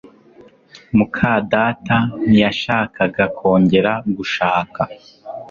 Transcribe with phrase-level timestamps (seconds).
[0.97, 1.97] muka data
[2.29, 4.81] ntiyashakaga kongera gushaka